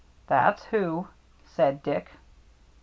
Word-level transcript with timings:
""That's 0.25 0.63
who," 0.73 1.09
said 1.45 1.83
Dick. 1.83 2.09